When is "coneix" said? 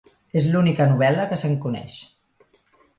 1.67-2.03